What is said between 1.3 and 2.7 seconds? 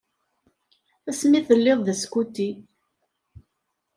telliḍ d askuti.